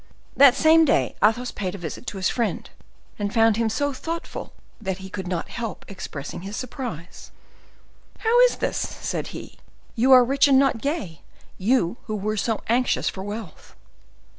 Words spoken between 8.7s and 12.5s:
said he, "you are rich and not gay—you, who were